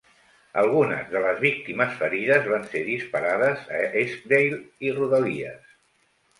[0.61, 5.73] Algunes de les víctimes ferides van ser disparades a Eskdale i rodalies.